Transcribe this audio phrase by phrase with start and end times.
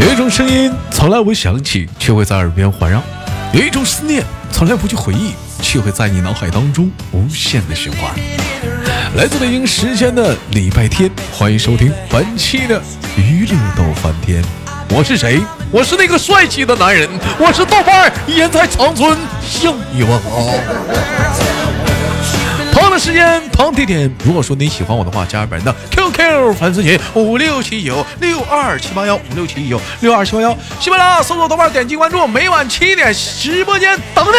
[0.00, 3.00] 有一种声音从来不响起，却会在耳边环绕；
[3.52, 8.14] 有一种思念从来不去回忆，却会在你脑海当中无限的循环。
[9.16, 12.80] 来自北京时间的礼拜天，欢迎收听本期的
[13.16, 14.40] 娱乐逗翻天。
[14.90, 15.40] 我是谁？
[15.72, 21.87] 我是那个帅气的男人，我是豆瓣儿，也在长春向你问好。
[22.78, 24.08] 同样的时间，同地点。
[24.24, 30.56] 如果说你喜欢我的话，加本人的 QQ 粉丝群五六七九六二七八幺五六七九六二七八幺。
[30.78, 34.30] 喜马拉雅搜索豆瓣，点击关注，每晚七点直播间等你。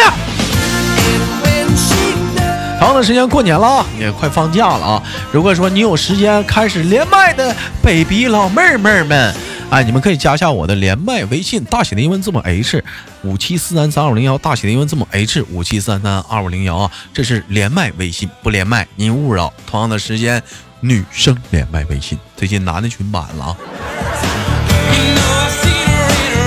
[2.78, 5.02] 同样的时间，过年了啊，也快放假了啊。
[5.30, 9.34] 如果说你有时间开始连麦的 baby 老妹妹们。
[9.70, 12.82] 哎，你们可以加下我的连麦微信，大写的英文字母 H
[13.22, 19.52] 五七四三三二五零幺，大写的英文字母 H 五七三三二五零幺啊，这是连麦微信，不连麦您勿扰。
[19.68, 20.42] 同样的时间，
[20.80, 23.56] 女生连麦微信，最近男的群满了啊。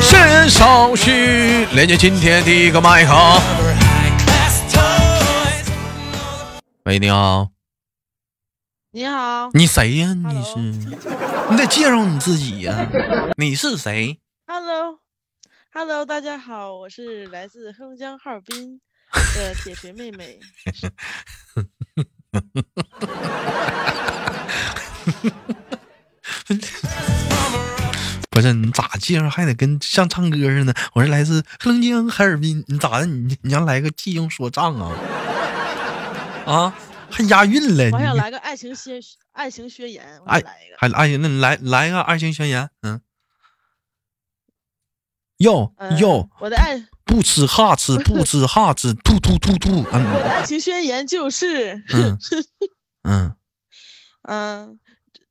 [0.01, 3.13] 圣人少许，连接今天第一个麦克。
[6.83, 7.52] 喂，你好。
[8.95, 10.13] 你好，你谁呀？
[10.13, 10.55] 你是？
[11.49, 12.87] 你得介绍你自己呀。
[13.37, 18.79] 你是谁？Hello，Hello，大家好，我是来自黑龙江哈尔滨
[19.35, 20.39] 的铁锤妹妹。
[28.29, 30.75] 不是你咋介绍还得跟像唱歌似的？
[30.93, 33.07] 我是来自黑龙江哈尔滨，你咋的？
[33.07, 34.91] 你你要来个记用说唱啊？
[36.45, 36.71] 啊？
[37.13, 37.91] 还押韵了！
[37.91, 38.99] 我想来个爱情宣
[39.31, 41.21] 爱情宣言，爱来一个，还爱情？
[41.21, 42.99] 那你来来个爱情宣言，嗯，
[45.37, 49.83] 哟哟，我的爱不吃哈吃，不吃哈吃，吐吐吐吐。
[49.83, 51.83] 我的爱情宣言就是，
[53.03, 53.35] 嗯
[54.27, 54.79] 嗯，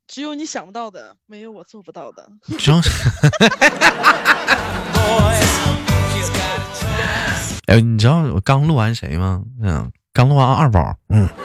[0.06, 2.28] 只有你想不到的，没有我做不到的。
[2.58, 2.80] 行。
[7.66, 9.42] 哎，你知道我刚录完谁吗？
[9.62, 11.28] 嗯，刚录完二宝，嗯。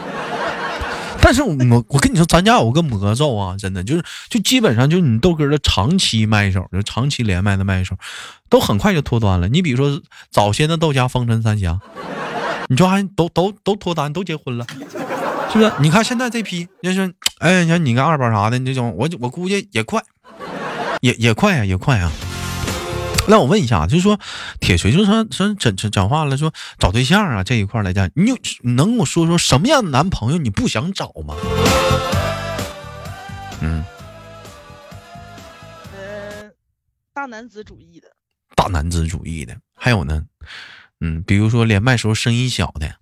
[1.20, 7.98] 但是我我跟你说，咱家有个魔咒啊，真的就是就基本上就是你豆哥的长期麦手，就长期连麦的麦手，
[8.50, 9.50] 都很快就脱单了。
[9.50, 11.80] 你比如说早先的豆家风尘三侠，
[12.70, 14.66] 你说还都都都脱单，都结婚了，
[15.52, 15.72] 是不是？
[15.80, 20.02] 你看现在这批，就是哎，像你跟二宝啥的这种，我我估计也快，
[21.02, 22.10] 也也快啊，也快啊。
[23.28, 24.20] 那我问一下，就是说，
[24.60, 31.36] 铁锤就是说说讲讲讲话了，说找对象啊这一块来讲，你有能跟我说说什么样的男朋友你不想找吗？
[33.62, 33.84] 嗯，
[35.94, 36.52] 呃，
[37.14, 38.08] 大男子主义的，
[38.56, 40.24] 大男子主义的，还有呢，
[41.02, 42.98] 嗯，比如说连麦时候声音小的，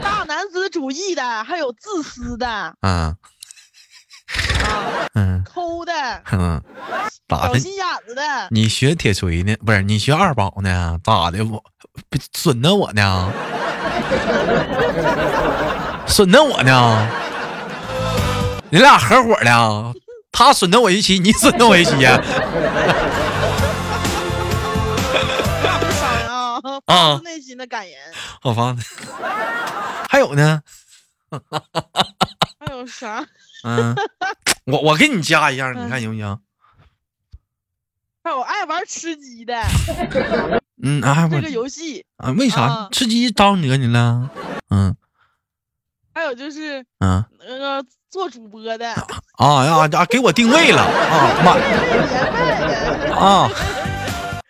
[0.00, 3.16] 大男子主义的，还有自私的，啊。
[5.14, 5.92] 嗯，抠的，
[6.32, 6.62] 嗯，
[7.36, 7.58] 咋的？
[7.58, 8.22] 心眼子的。
[8.50, 9.56] 你学铁锤呢？
[9.64, 10.98] 不是你学二宝呢？
[11.02, 11.44] 咋的？
[11.44, 11.62] 我
[12.34, 13.32] 损的我呢？
[16.06, 17.08] 损的我呢？
[18.70, 19.94] 你俩合伙的？
[20.30, 22.20] 他损的我一起，你损的我一起呀？
[26.86, 27.20] 啊！
[27.22, 27.98] 内心的感言。
[28.40, 28.78] 好发的。
[30.08, 30.62] 还有呢？
[32.60, 33.24] 还有啥？
[33.64, 33.94] 嗯，
[34.66, 36.38] 我我给你加一样，你看行不行？
[38.24, 39.60] 还有爱玩吃鸡的，
[40.80, 44.30] 嗯啊，这个游戏啊，为啥吃鸡招惹你了？
[44.70, 44.94] 嗯，
[46.14, 48.88] 还有就是，嗯，那个做主播的
[49.38, 51.56] 啊呀啊，给我定位了啊妈
[53.18, 53.50] 啊！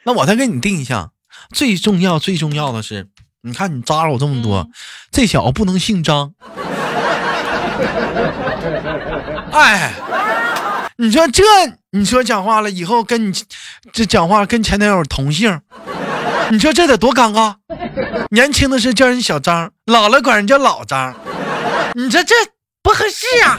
[0.05, 1.11] 那我再给你定一下，
[1.55, 3.09] 最重要最重要的是，
[3.41, 4.69] 你看你扎了我这么多，
[5.11, 6.35] 这小子不能姓张。
[9.51, 9.95] 哎，
[10.99, 11.43] 你说这，
[11.95, 13.35] 你说讲话了以后跟你
[13.93, 15.61] 这讲话跟前男友同姓，
[16.51, 17.57] 你说这得多尴尬？
[18.31, 21.15] 年轻的时候叫人小张，老了管人叫老张，
[21.93, 22.35] 你说这
[22.83, 23.59] 不合适啊？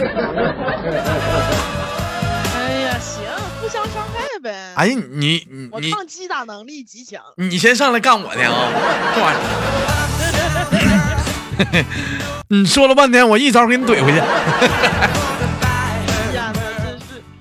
[2.56, 3.22] 哎呀，行，
[3.62, 4.74] 互相伤害呗。
[4.78, 8.68] 哎呀，你你我抗击打能力极强，你先上来干我的啊！
[9.16, 9.38] 这玩意
[11.78, 11.86] 儿，
[12.50, 14.20] 你说了半天，我一招给你怼回去。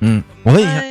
[0.04, 0.82] 嗯，我问一下，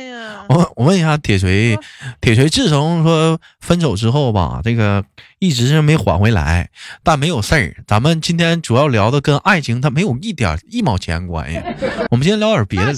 [0.52, 1.78] 我我问一下铁锤，
[2.20, 5.02] 铁锤自从说分手之后吧，这个
[5.38, 6.68] 一直是没缓回来，
[7.02, 7.74] 但没有事儿。
[7.86, 11.60] 咱们今天主要聊的跟爱情它没有一点一毛钱关系。
[12.10, 12.92] 我们今天聊点别的，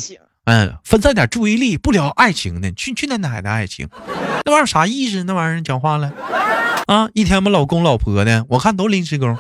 [0.47, 2.73] 嗯，分散点注意力，不聊爱情的。
[2.73, 3.89] 去去年哪的爱情？
[4.45, 5.23] 那玩意儿啥意思？
[5.25, 6.13] 那玩意儿讲话了
[6.87, 7.09] 啊？
[7.15, 9.37] 一天嘛老公老婆的，我看都临时工，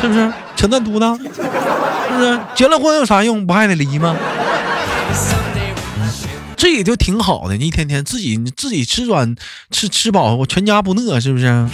[0.00, 0.32] 是不是？
[0.56, 2.40] 扯淡犊子，是不是？
[2.54, 3.46] 结了婚有啥用？
[3.46, 4.14] 不还得离吗？
[6.56, 9.36] 这也就挺好的，你一天天自己自己吃软
[9.70, 11.46] 吃吃饱，我全家不饿，是不是？
[11.46, 11.70] 嗯，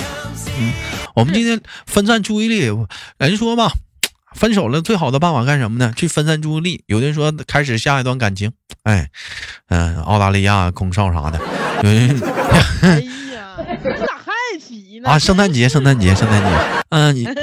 [1.15, 2.71] 我们今天分散注意力，
[3.19, 3.73] 人说吧，
[4.35, 5.93] 分手了最好的办法干什么呢？
[5.97, 6.83] 去分散注意力。
[6.87, 8.53] 有的人说开始下一段感情，
[8.83, 9.09] 哎，
[9.69, 11.41] 嗯，澳大利亚空少啥的。
[11.83, 13.27] 哎呀， 你
[14.05, 15.11] 咋还提呢？
[15.11, 16.49] 啊，圣诞节，圣诞节，圣诞节。
[16.91, 17.29] 嗯，你。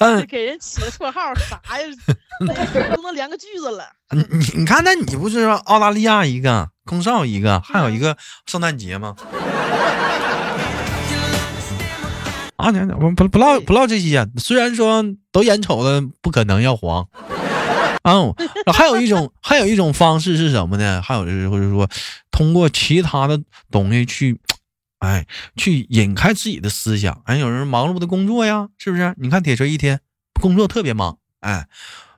[0.00, 1.86] 嗯，给人起个绰号啥 呀？
[2.96, 3.84] 都能连个句子了。
[4.12, 8.16] 你你你看，那你不是说澳大利亚一个空少一个，还有一个
[8.46, 9.14] 圣诞节吗？
[12.56, 14.26] 啊，娘娘，我不不唠不唠这些。
[14.38, 17.06] 虽然说都眼瞅着不可能要黄，
[18.04, 18.34] 哦，
[18.72, 21.02] 还有一种还有一种方式是什么呢？
[21.02, 21.86] 还有就是或者说
[22.30, 23.38] 通过其他的
[23.70, 24.40] 东西去。
[25.00, 25.26] 哎，
[25.56, 27.20] 去引开自己的思想。
[27.24, 29.14] 哎，有人忙碌的工作呀，是不是？
[29.18, 30.00] 你看铁锤一天
[30.40, 31.66] 工作特别忙，哎，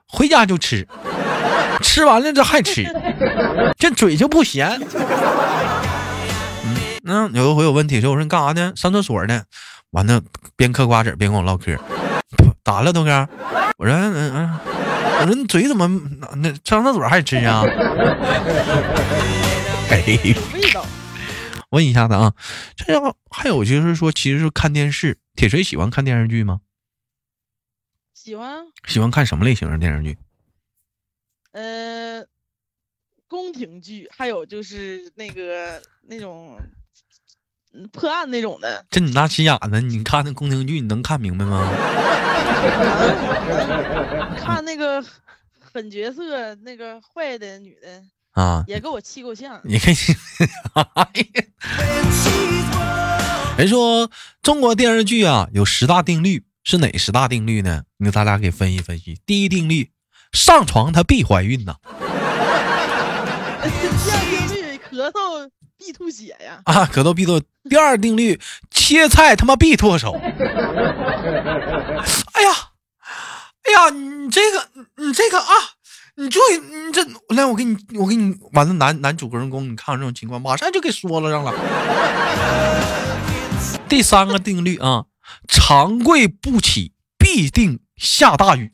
[0.07, 0.87] 回家就吃，
[1.81, 2.85] 吃完了这还吃，
[3.77, 4.79] 这嘴就不闲。
[6.65, 8.73] 嗯，那有一回我问铁锤，我说你干啥呢？
[8.75, 9.43] 上厕所呢。
[9.91, 10.21] 完了，
[10.55, 11.77] 边嗑瓜子边跟我唠嗑。
[12.63, 13.29] 咋了，东哥？
[13.77, 14.59] 我说，嗯嗯，
[15.21, 15.87] 我说你嘴怎么
[16.37, 17.63] 那上厕所还吃啊？
[19.89, 20.01] 哎，
[20.53, 20.82] 味道。
[21.73, 22.35] 问一下子啊，
[22.75, 25.17] 这要还有就是说，其实是看电视。
[25.35, 26.61] 铁锤喜欢看电视剧吗？
[28.13, 28.67] 喜欢。
[28.87, 30.15] 喜欢看什么类型的电视剧？
[31.51, 32.23] 呃，
[33.27, 36.59] 宫廷剧，还有就是那个那种
[37.91, 38.85] 破案那种的。
[38.91, 41.67] 这你那心眼子，你看那宫廷剧，你能看明白吗？
[44.37, 45.03] 看那个
[45.59, 48.03] 狠角色，那个坏的女的。
[48.33, 49.59] 啊，也给我气够呛。
[49.63, 49.95] 你看，
[53.57, 54.09] 人说
[54.41, 57.83] 中国电视剧啊有十大定律，是哪十大定律呢？
[57.97, 59.19] 你咱俩给分析分析。
[59.25, 59.91] 第一定律，
[60.31, 61.75] 上床她必怀孕呐。
[63.63, 63.69] 第
[64.11, 66.59] 二定律，咳嗽必吐血呀。
[66.65, 67.39] 啊，咳嗽必吐。
[67.69, 68.41] 第二定律，
[68.71, 70.13] 切菜他妈必脱手。
[70.19, 70.25] 哎
[72.41, 72.49] 呀，
[73.63, 75.45] 哎呀，你这个，你这个啊。
[76.15, 77.03] 你就，你这
[77.35, 81.51] 来，我给你，我给你，完了，男男主人公，你看看这种情况，马上就给说了上了。
[83.89, 85.05] 第三个定律啊，
[85.47, 88.71] 长跪不起，必定下大雨。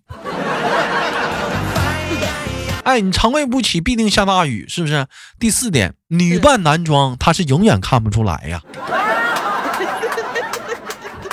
[2.83, 5.07] 哎，你长跪不起，必定下大雨，是不是？
[5.39, 8.61] 第四点，女扮男装，他是永远看不出来呀。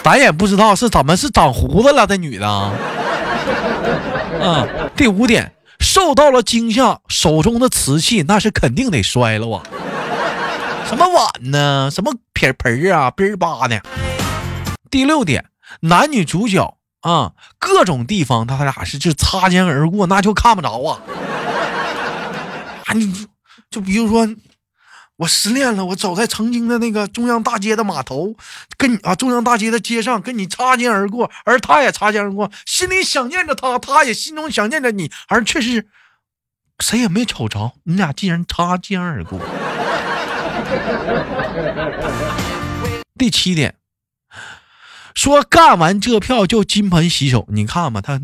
[0.04, 2.72] 咱也不知道是怎么是长胡子了，这女的。
[4.40, 5.52] 嗯，第五点。
[5.78, 9.62] 受到了惊吓，手中的瓷器那是肯定得摔了啊！
[10.88, 11.90] 什么碗呢？
[11.90, 13.10] 什么撇盆啊？
[13.10, 13.82] 边儿吧的。
[14.90, 15.46] 第六点，
[15.80, 21.00] 男女主角啊，各种地方他俩是就擦肩而过，那就看不着啊！
[22.86, 23.26] 啊，你
[23.70, 24.28] 就比如说。
[25.16, 28.36] 我失恋了，我走在曾经的那个中央大街的码头，
[28.76, 35.86] 跟你啊，中央大街的街上跟你擦肩而过，而他也擦肩而过，心里想念着他，他也心中想念着你，而却是
[36.80, 39.40] 谁也没瞅着，你俩竟然擦肩而过。
[43.18, 43.76] 第七点，
[45.14, 48.20] 说干完这票就金盆洗手，你看吧，他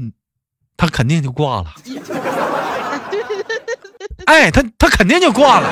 [0.77, 1.73] 他肯定就挂了。
[4.27, 5.70] 哎，他他肯定就挂了。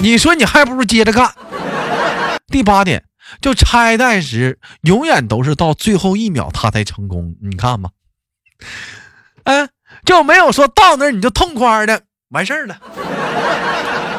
[0.00, 1.32] 你说你还不如接着干。
[2.48, 3.04] 第八点，
[3.40, 7.34] 就拆弹时永远都是到最后一秒他才成功。
[7.42, 7.90] 你看吧，
[9.44, 9.68] 嗯，
[10.04, 12.78] 就没有说到那儿你就痛快的完事儿了，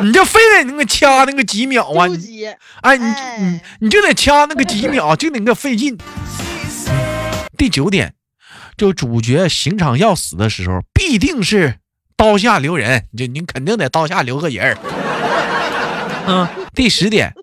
[0.01, 2.07] 你就非得那个掐那个几秒啊？
[2.81, 3.05] 哎，你
[3.39, 5.98] 你你就得掐那个几秒，就得那个费劲。
[7.57, 8.13] 第九点，
[8.75, 11.75] 就主角刑场要死的时候，必定是
[12.15, 14.77] 刀下留人，就你肯定得刀下留个人儿。
[16.27, 17.33] 嗯， 第十点，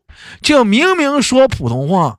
[0.42, 2.16] 就明明说普通话，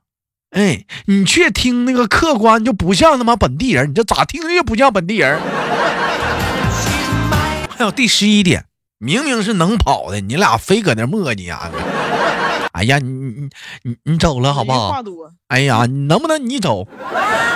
[0.50, 5.38] 哎，你却听那个客观就不像他妈本地人，你这咋听着就不像本地人？
[7.76, 8.64] 还有第十一点，
[8.98, 11.70] 明明是能跑的，你俩非搁那磨叽啊！
[12.72, 13.48] 哎呀，你你
[13.84, 15.02] 你你走了好不好？
[15.48, 16.86] 哎呀，你能不能你走？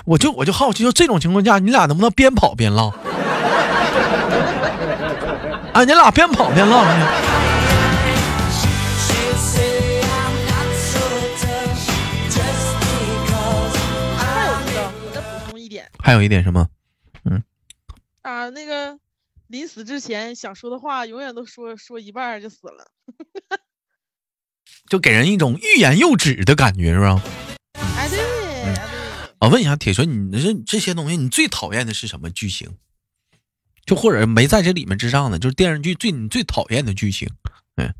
[0.06, 2.88] 我就我就好奇，就这种情况下，你俩能不能边跑边唠？
[5.72, 6.84] 啊，你俩边跑边唠。
[16.02, 16.68] 还有一点什么？
[17.24, 17.42] 嗯，
[18.22, 18.98] 啊，那个
[19.46, 22.90] 临死之前想说的话，永远都说说一半就死了，
[24.88, 27.22] 就给人一种欲言又止的感觉，是吧？
[27.96, 28.18] 哎，对，
[29.40, 32.76] 我问一下铁锤，你这这些东西，你最讨厌的是什么剧情？
[33.86, 37.28] 就或者没在这里面之上的，就是电视剧最你最讨厌的剧情。
[37.76, 37.92] 嗯，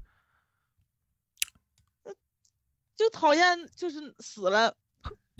[2.97, 4.77] 就讨厌就是死了，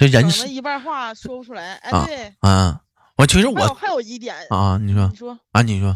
[0.01, 1.75] 这人是一半话说不出来。
[1.75, 2.81] 哎，对，啊，
[3.19, 5.95] 我其实我还有一点，啊，你说你说，啊，你说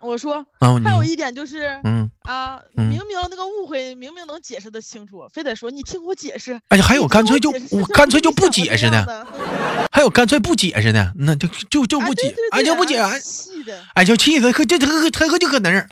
[0.00, 6.60] 我说，啊，还有一点就是嗯，啊，嗯明明那个误会明明能解释的清楚，非得说你听我解释。
[6.68, 9.04] 哎呀，还有干脆就我干脆就不解释呢，
[9.90, 13.76] 还有干脆不解释呢，那就就就啊不解哎就不解，哎气的。
[13.94, 15.88] 哎就气的，可这这个他可就搁那儿。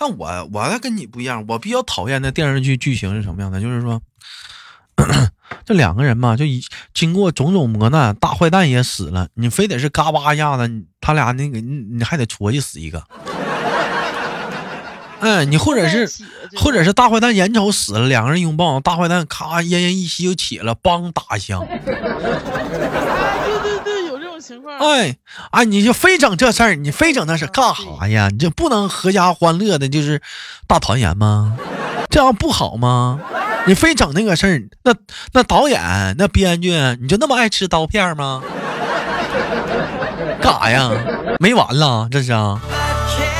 [0.00, 3.60] 但我我还跟你不一样，我比较讨厌的电视剧剧情是什么样的？
[3.60, 4.00] 就是说，
[5.66, 6.64] 这两个人嘛，就一
[6.94, 10.70] 经过种种磨难，大坏蛋也死了，你非得是嘎巴一下子，
[11.02, 13.04] 他俩那个你你还得戳去死一个。
[15.20, 16.10] 哎，你或者是
[16.56, 21.60] 或者是大坏蛋眼瞅死了，两个人拥抱，大坏蛋咔奄奄一息就起了，梆打一枪。
[21.60, 21.68] 啊，
[23.44, 23.99] 对对对，
[24.40, 24.78] 种情况。
[24.78, 25.16] 哎
[25.50, 28.28] 哎，你就非整这事儿，你非整那事儿干啥呀？
[28.30, 30.22] 你这不能合家欢乐的，就是
[30.66, 31.56] 大团圆吗？
[32.08, 33.20] 这样不好吗？
[33.66, 34.94] 你非整那个事儿，那
[35.32, 38.42] 那导演那编剧，你就那么爱吃刀片吗？
[40.40, 40.90] 干啥呀？
[41.38, 42.60] 没完了，这是啊。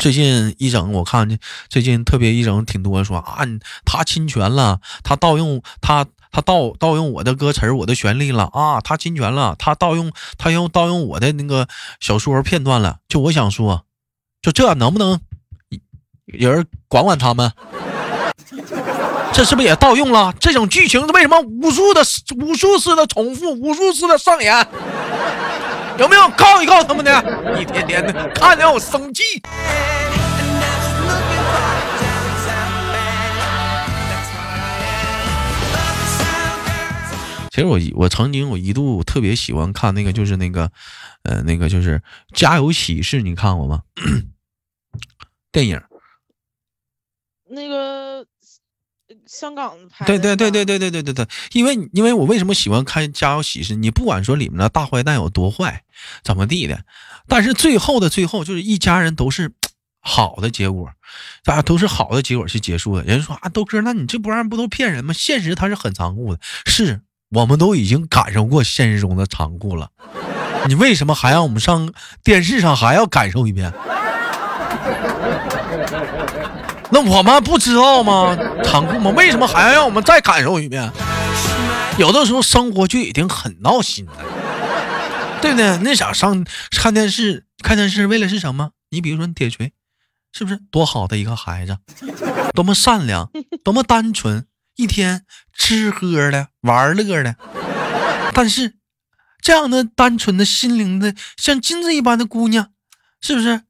[0.00, 1.38] 最近一整，我看
[1.68, 3.44] 最近特别一整挺多说啊，
[3.84, 11.66] 他侵权了，他盗用他他盗盗用我的歌词我的旋律了啊，他侵权了，他盗用他用盗用我的那个
[12.00, 12.98] 小说片段了。
[13.08, 13.84] 就我想说，
[14.40, 15.20] 就这能不能
[16.26, 17.52] 有人管管他们？
[19.32, 20.34] 这是不是也盗用了？
[20.38, 22.02] 这种剧情为什么无数的
[22.36, 24.66] 无数次的重复，无数次的上演？
[25.98, 27.12] 有没有告一告他们的？
[27.60, 29.22] 一天天的看着我生气。
[37.50, 40.70] 其实我一我曾经我一度特别喜欢看那个，就是那个，
[41.24, 41.98] 呃，那个就是
[42.34, 43.82] 《家有喜事》，你看过吗？
[45.50, 45.80] 电影。
[47.52, 48.24] 那个
[49.08, 53.74] 呃香港拍的对对对对对，对对对对对，因为因为我为什么喜欢看《家有喜事》？
[53.76, 55.82] 你不管说里面的大坏蛋有多坏，
[56.22, 56.84] 怎么地的，
[57.26, 59.52] 但是最后的最后，就是一家人都是
[59.98, 60.88] 好的结果，
[61.42, 63.02] 大家都是好的结果去结束的。
[63.02, 65.12] 人家说啊，豆哥，那你这不然不都骗人吗？
[65.12, 69.90] 现实它是很残酷的，是我们都已经感受过现实中的残酷了，
[70.66, 71.92] 你为什么还让我们上
[72.24, 73.72] 电视上还要感受一遍？
[76.90, 78.36] 那我们不知道吗？
[78.64, 79.12] 残酷吗？
[79.16, 80.90] 为什么还要让我们再感受一遍？
[81.98, 84.12] 有的时候生活就已经很闹心了，
[85.40, 85.78] 对不对？
[85.78, 88.70] 那想上看电视，看电视为了是什么？
[88.90, 89.72] 你比如说你铁锤，
[90.32, 91.78] 是不是多好的一个孩子，
[92.54, 93.30] 多么善良，
[93.62, 94.46] 多么单纯，
[94.80, 97.36] 一天吃喝的玩乐的，
[98.32, 98.72] 但是
[99.42, 102.70] 这样的单纯的心灵的像金子一般的姑娘，
[103.20, 103.60] 是不是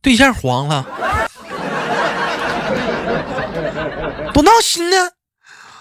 [0.00, 0.86] 对象黄了？
[4.32, 5.10] 不闹心呢，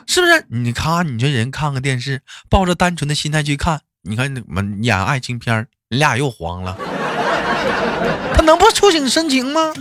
[0.07, 0.43] 是不是？
[0.49, 6.75] 你看，你这人看个电视，抱着单纯的心态去看，你看你们演爱情片你俩又黄了，
[8.33, 9.71] 他能不触景生情吗？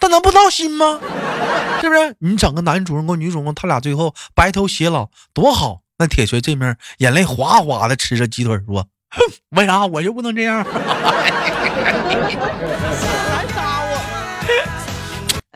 [0.00, 0.98] 他能不闹心吗？
[1.80, 2.16] 是不是？
[2.18, 5.82] 你整个男主人公、女主人公，他俩最后白头偕老，多好！
[5.98, 10.64] 那铁锤这面眼泪哗哗的吃着鸡腿说：“哼，为啥我就不能这样？”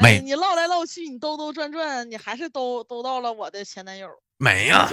[0.03, 4.09] 没哎，你唠来唠去，你兜兜转转，你还是兜兜到了我的前男友。
[4.37, 4.89] 没呀，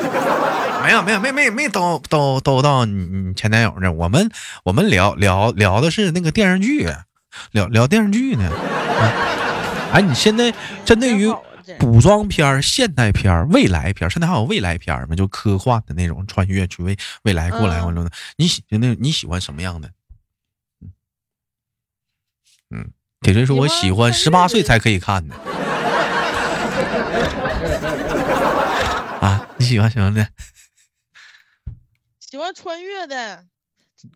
[0.83, 3.91] 没有，没有，没没没兜兜兜到你你前男友那。
[3.91, 4.29] 我们
[4.65, 6.87] 我们聊聊聊的是那个电视剧，
[7.51, 8.51] 聊聊电视剧呢。
[9.01, 9.29] 嗯
[9.91, 10.53] 哎，你现在
[10.85, 11.31] 针对于
[11.79, 15.15] 古装片儿、现代片儿、未来片儿，现在还有未来片儿吗？
[15.15, 18.09] 就科幻的那种，穿越去未未来过来嗯完了呢？
[18.37, 19.91] 你喜那你喜欢什么样的？
[22.71, 22.91] 嗯，
[23.21, 25.35] 铁锤说我喜喜欢欢十八岁才可以看的。
[29.21, 30.27] 啊，你喜欢什么的？
[32.19, 33.45] 喜欢穿越的，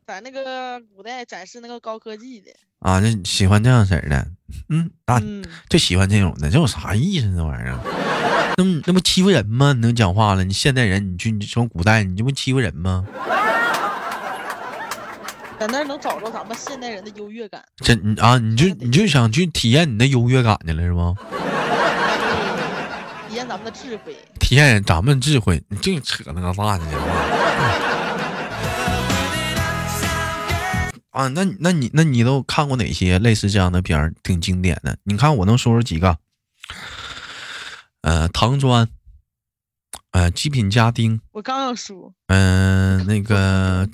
[0.06, 2.52] 在那个古代展示那个高科技的。
[2.80, 4.28] 啊，就喜欢这样式儿的，
[4.70, 7.34] 嗯啊，嗯，就喜欢这种的，这有啥意思？
[7.36, 7.80] 这玩意儿，
[8.58, 9.72] 那不那不欺负人吗？
[9.74, 10.44] 你能讲话了？
[10.44, 13.06] 你现代人，你去你从古代，你这不欺负人吗？
[15.60, 21.16] 在那儿能找着咱们现代人的优越感，这你啊，你就你就想去体验你的优越感去了是吗？
[23.30, 24.18] 体验咱们的智慧。
[24.42, 26.86] 体验咱们智慧，你净扯那个啥呢？
[26.92, 28.03] 讲
[31.14, 34.98] 啊，那那你那你都看过哪些类似这样的片儿，挺经典的？
[35.04, 36.18] 你看我能说出几个？
[38.02, 38.90] 呃，唐砖，
[40.12, 43.88] 呃，极品家丁，我刚要说，嗯、那个，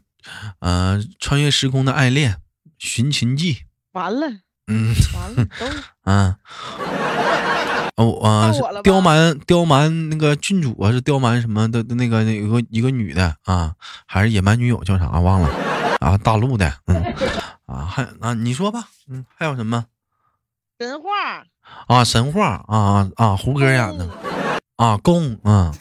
[0.60, 2.38] 呃，穿越时空的爱恋，
[2.78, 4.28] 寻秦记，完了
[4.68, 5.66] 嗯完了，都
[6.06, 6.36] 嗯。
[8.00, 15.50] 哦，啊、到我刁蛮刁蛮那个郡主啊，是刁蛮什么的的那个那有个一个女的啊，还是野蛮女友叫啥忘了
[16.00, 16.18] 啊？
[16.18, 17.04] 大陆的，嗯
[17.66, 19.86] 啊，还啊，你说吧，嗯，还有什么
[20.80, 21.44] 神话
[21.88, 22.04] 啊？
[22.04, 24.10] 神话啊啊啊，胡歌演的
[24.78, 25.72] 啊，宫啊，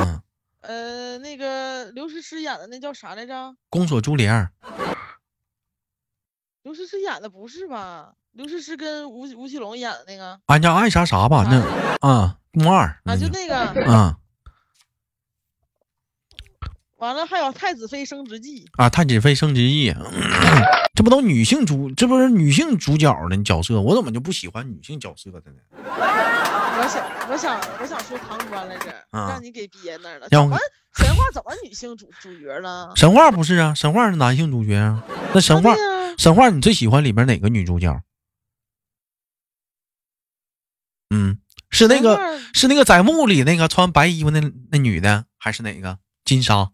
[0.00, 0.20] 嗯，
[0.60, 3.54] 呃，那个刘诗诗演的那叫啥来着？
[3.70, 4.50] 宫锁珠帘
[6.62, 8.12] 刘诗诗演的不是吧？
[8.32, 13.84] 刘诗诗跟吴吴奇隆演的那个俺家爱啥啥吧，那啊，宫二啊，就那个。
[13.90, 14.18] 啊
[17.04, 19.94] 完了，还有《太子妃升职记啊，太子妃升职记，
[20.94, 25.58] 这不都女性主，这不是女性主角的角色，我怎么就不喜欢女性角色的呢？》。
[26.76, 30.28] 我想，我想，我想说唐官来着，啊让你给憋那儿了。
[30.30, 30.56] 怎么
[30.96, 32.92] 神话怎么女性主主角了？
[32.96, 35.04] 神话不是啊，神话是男性主角啊。
[35.34, 35.74] 那神话
[36.16, 38.02] 神话，你最喜欢里面哪个女主角？
[41.10, 41.38] 嗯，
[41.70, 46.70] 是那个是那个在墓里那个穿白衣服那那女的，还是哪个金莎？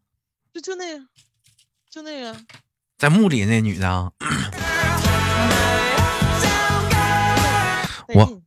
[0.52, 1.04] 就就那个，
[1.90, 2.36] 就那个，
[2.98, 4.10] 在墓里那女的啊？
[8.12, 8.42] 我嗯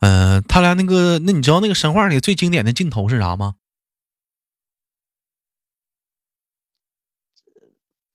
[0.00, 3.54] 呃，他俩那个，那你知道那个神话里最经典的镜头是啥吗？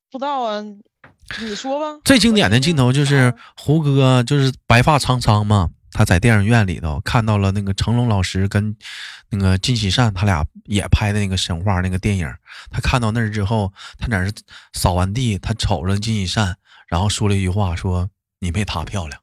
[0.10, 2.00] 不知道啊，你说吧。
[2.06, 5.72] 最经典的镜头就是啊胡歌，就是白发苍苍嘛。
[5.92, 8.76] 他在电影院里头看到了那个成龙老师跟
[9.30, 12.32] 那个金喜善他俩也拍的那个神话那个电影。
[12.70, 14.32] 他看到那儿之后，他在那儿
[14.74, 19.22] 扫完地，他瞅着金喜善，然后说了一句话，说：“你没她漂亮。”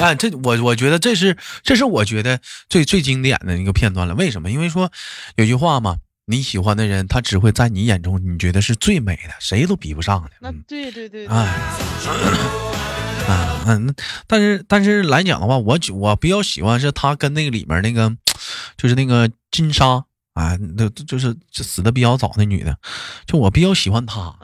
[0.00, 4.16] 哎，这我我觉得这是这是我觉得最最经典的一个片段了。
[4.16, 4.50] 为什么？
[4.50, 4.90] 因为说
[5.36, 10.30] 有句话嘛，你喜欢的人，他只会在你眼中你觉得是最美的，谁都比不上的。
[10.40, 11.36] 那嗯对对对对，哎，
[13.28, 13.94] 啊嗯，那
[14.26, 18.16] 但是但是来讲的话，我喜我比较喜欢是他跟那个里面那个，
[18.76, 20.04] 就是那个金莎
[20.34, 22.78] 啊，那就是就死的比较早那女的，
[23.26, 24.34] 就我比较喜欢她。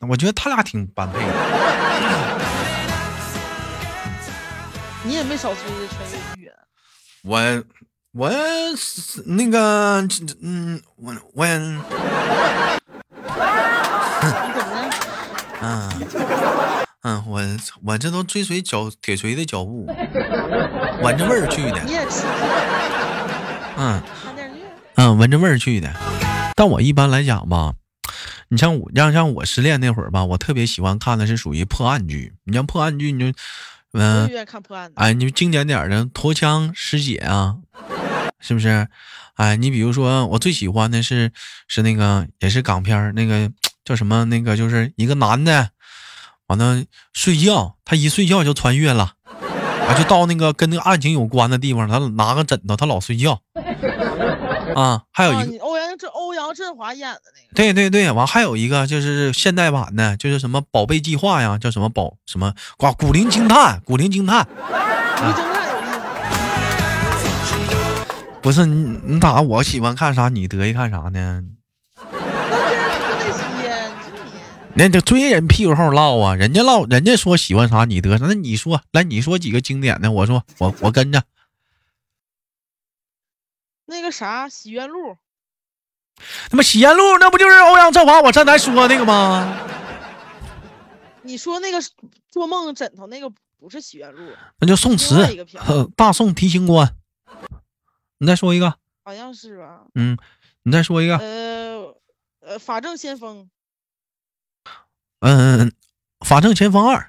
[0.00, 1.34] 我觉得他俩挺般配的。
[5.04, 6.54] 你也没少追穿越剧啊。
[7.22, 7.40] 我
[8.18, 8.28] 我
[8.76, 10.04] 是那个
[10.42, 11.78] 嗯，我我也你
[14.56, 14.90] 怎么的？
[15.62, 15.88] 嗯
[17.02, 17.40] 嗯，我
[17.84, 19.86] 我这都追随脚铁锤的脚步，
[21.00, 21.92] 闻着味儿去的你。
[21.92, 22.26] 也吃
[23.78, 24.02] 嗯？
[24.96, 25.88] 嗯，闻着味儿去的。
[26.56, 27.74] 但我一般来讲吧，
[28.48, 32.32] 你像我，像像我失恋那会儿吧，我特别喜欢看的是属于破案剧。
[32.42, 33.38] 你像破案剧，你就
[33.92, 34.90] 嗯也愿看破案。
[34.96, 37.54] 哎，你就经典点儿的陀枪师姐啊，
[38.40, 38.88] 是不是？
[39.34, 41.30] 哎，你比如说，我最喜欢的是
[41.68, 43.50] 是那个也是港片儿，那个
[43.84, 44.24] 叫什么？
[44.24, 45.70] 那个就是一个男的，
[46.48, 49.12] 完了睡觉，他一睡觉就穿越了，
[49.86, 53.40] 啊，就到那个跟那个案情有关的地方，他拿个枕头，他老睡觉。
[54.74, 64.46] 啊，还有一啊，个，你欧阳震欧阳震华演的那个，对对对，完还有一个就是现代版的，就是什么宝贝计划呀，叫什么宝什么哇古灵精探，古灵精探。
[68.40, 71.42] 不是你，你咋我喜欢看啥，你得意看啥呢？
[72.00, 72.08] 那
[73.60, 74.36] 别人不那些，
[74.74, 81.22] 你那就追人屁股后唠啊，人家唠，人家说喜欢啥你得啥，那你说来，你说几个经典的，我说我我跟着。
[83.86, 85.12] 那个啥《洗冤录》，
[86.50, 89.56] 他妈《喜宴录》那不就是欧阳震华我站台说那个吗？
[91.22, 91.78] 你说那个
[92.30, 94.20] 做梦枕头那个不是《洗冤录》，
[94.60, 96.94] 那就宋另词大宋提刑官。
[98.18, 99.82] 你再说一个，好像是吧？
[99.94, 100.18] 嗯，
[100.64, 101.94] 你再说一个，呃
[102.40, 103.48] 呃，法证先锋，
[105.20, 105.72] 嗯嗯嗯，
[106.26, 107.08] 法证先锋二。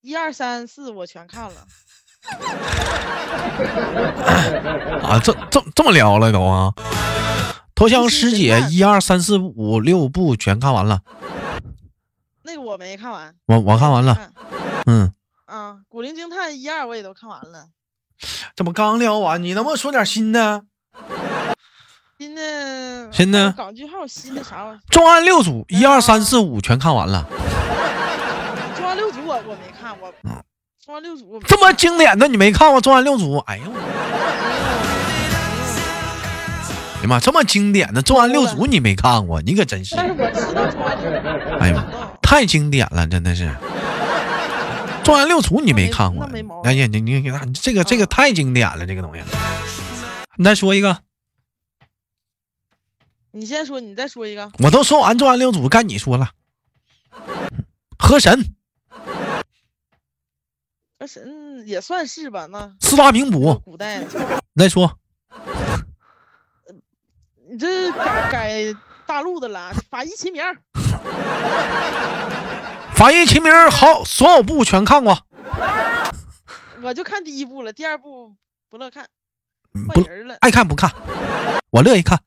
[0.00, 1.66] 一二三四我全看了。
[5.02, 6.72] 啊，这这这么聊了都啊！
[7.74, 11.02] 投降师姐一二三四五六部全看完了，
[12.42, 14.32] 那个我没看完，我我看完了，看。
[14.86, 15.12] 嗯，
[15.46, 17.68] 啊，古灵精探一二我也都看完了。
[18.54, 19.42] 这不刚聊完？
[19.42, 20.62] 你能不能说点新的？
[22.18, 24.80] 新的新的港剧还有新的啥玩意儿？
[24.90, 27.26] 重案六组一二三四五全看完了，
[28.76, 30.30] 重案六组我我没看，我嗯
[30.84, 33.38] 重案六组这么经典的你没看过重案六组？
[33.38, 33.70] 哎呦，呀
[37.08, 39.42] 妈，这么经典的《重案六组》你没看过？
[39.42, 41.18] 你可真是，但是我知道重案六组，
[41.58, 41.84] 哎呀妈，
[42.22, 43.46] 太经典了，真的是。
[45.04, 46.24] 《重案六组》你没看过？
[46.64, 49.22] 哎呀，你你你看这个这个嗯太经典了，这个东西。
[50.36, 51.02] 你再说一个，
[53.32, 54.50] 你先说，你再说一个。
[54.60, 56.30] 我都说完《重案六组》，该你说了。
[57.98, 58.54] 河神。
[60.98, 62.74] 那是嗯也算是吧，那。
[62.80, 64.04] 四大名捕，古代。
[64.04, 64.98] 的，你再说。
[67.50, 68.74] 你这改改
[69.06, 70.56] 大陆的了，法医秦明儿，
[72.94, 75.26] 法医秦明好，所有部全看过，
[76.82, 78.36] 我就看第一部了，第二部
[78.68, 79.08] 不乐看，
[79.88, 80.36] 换人了。
[80.40, 80.90] 爱看不看，
[81.70, 82.22] 我乐意看。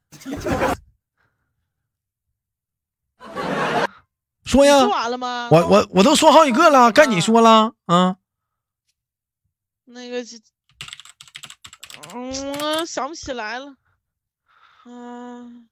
[4.44, 5.48] 说呀，说完了吗？
[5.52, 8.18] 我我我都说好几个了，该你说了啊。
[9.86, 10.42] 那个是，
[12.14, 13.76] 嗯，想不起来了。
[14.86, 15.70] 嗯、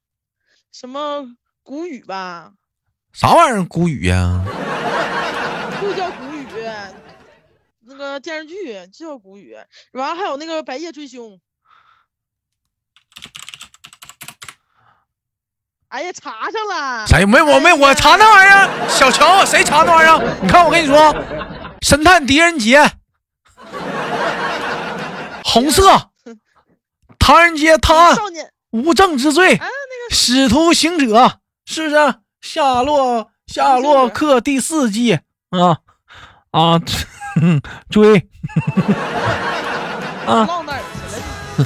[0.72, 2.54] 什么古语吧？
[3.12, 4.44] 啥玩意儿古语呀？
[5.80, 6.48] 就叫古语，
[7.82, 9.56] 那个电视剧就叫古语。
[9.94, 11.32] 完了还有那个《白夜追凶》。
[15.90, 17.06] 哎呀，查上了！
[17.06, 18.90] 谁没我没我查那玩意儿？
[18.90, 20.38] 小乔谁查那玩意儿？
[20.42, 21.14] 你看我跟你说，
[21.82, 22.82] 神探狄仁杰，
[25.44, 26.10] 红色，
[27.20, 28.18] 唐人街探案，
[28.72, 32.16] 无证之罪，啊，那个使徒行者，是不是？
[32.42, 35.78] 夏洛夏洛克第四季啊
[36.50, 36.82] 啊，
[37.42, 38.18] 嗯 追。
[40.28, 40.46] 啊。
[40.46, 40.78] 唠哪去
[41.12, 41.20] 了
[41.58, 41.66] 你？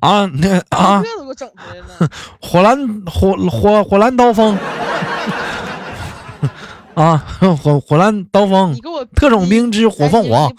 [0.00, 1.02] 啊那啊。
[1.02, 2.08] 这都给我整出来了。
[2.40, 4.56] 火蓝火火火蓝刀锋。
[6.94, 7.22] 啊
[7.62, 10.50] 火火蓝刀锋你给我特种兵之火凤凰，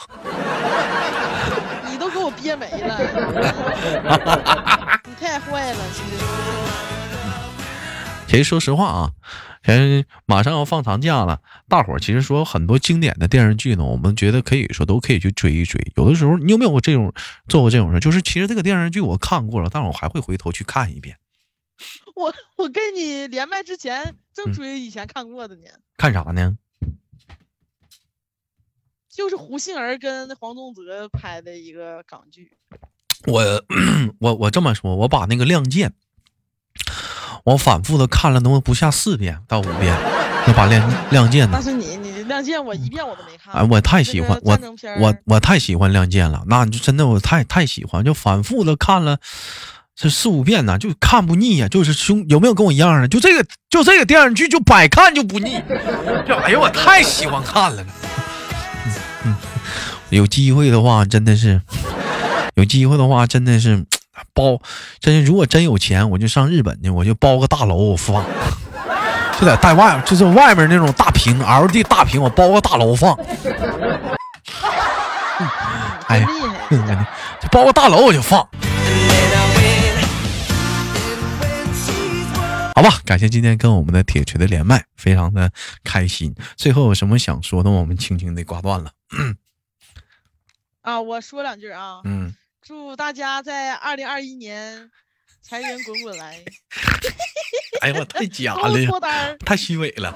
[1.86, 2.96] 你你都给我憋没了，
[5.06, 5.80] 你太坏了，
[8.28, 8.44] 其实。
[8.44, 9.10] 说实话啊，
[9.66, 11.40] 其实马上要放长假了，
[11.70, 15.80] 大伙儿其实说很多经典的电视剧呢，我们觉得可以说都可以去追一追。
[15.96, 17.14] 有的时候你有没有过这种
[17.48, 18.00] 做过这种事？
[18.00, 21.18] 就是其实这个电视剧我看过了，但是我还会回头去看一遍。
[22.16, 25.64] 我我跟你连麦之前正嗯追以前看过的呢，
[25.98, 26.58] 看啥呢？
[29.10, 32.58] 就是胡杏儿跟黄宗泽拍的一个港剧。
[33.26, 33.64] 我
[34.20, 35.90] 我我这么说，我把那个《亮剑》，
[37.44, 39.98] 我反复的看了能不下四遍到五遍，
[40.48, 40.82] 就把亮
[41.12, 41.62] 《亮剑》呢那。
[41.62, 43.54] 是你你《亮剑》我一遍我都没看。
[43.54, 44.58] 哎，我太喜欢我
[45.00, 49.18] 我我太喜欢《亮剑》了，那就真的我太太喜欢，就反复的看了
[49.96, 53.08] 这四五遍呢，就看不腻呀、就是兄有没有跟我一样的？
[53.08, 55.62] 就这个就这个电视剧就百看就不腻，
[56.28, 57.84] 就哎呦我太喜欢看了。
[58.86, 58.94] 嗯
[59.26, 59.36] 嗯，
[60.10, 61.62] 有机会的话真的是，
[62.56, 63.84] 有机会的话真的是
[64.34, 64.62] 包，
[65.00, 68.24] 真是如果真有钱，我就上日本去，我就包个大楼我放。
[69.40, 73.16] 就在带外，就是外面那种大屏 LD 大屏，我包个大楼放。
[76.08, 77.06] 哎真厉害，这家伙
[77.42, 78.40] 就包个大楼我就放.
[82.76, 83.00] 好吧？
[83.06, 85.52] 感谢今天跟我们的铁锤的连麦，非常的
[85.84, 86.34] 开心。
[86.56, 88.92] 最后有什么想说的，我们轻轻的挂断了。
[90.82, 91.02] 啊！
[91.02, 94.90] 我说两句啊，嗯，祝大家在二零二一年
[95.48, 96.44] 财源滚滚来，
[97.80, 100.14] 哎呀，我太假了呀，脱单，太虚伪了。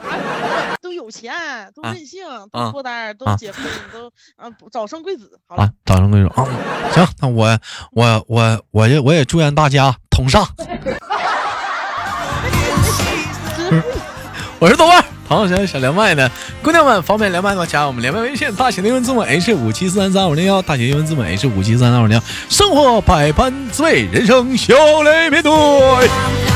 [0.82, 1.34] 都有钱，
[1.74, 3.63] 都啊任性，啊都脱单儿，都啊结婚，
[3.94, 5.39] 都啊早生贵子。
[5.48, 6.44] 好了啊，，早生贵子啊，
[6.94, 7.58] 行，那我
[7.94, 10.46] 我我我也我也祝愿大家同上。
[14.60, 16.30] 我是豆瓣好，想要连麦的
[16.62, 22.24] 姑娘们，方便连麦的话加我们连麦微信，大写的英文字母 H 五七四三三五零幺，大写英文字母 H 五七三三五零幺。
[22.50, 26.51] 生活百般滋味，人生笑泪面对。